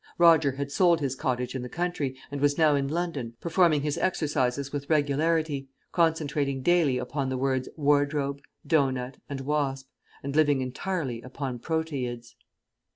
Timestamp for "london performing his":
2.87-3.99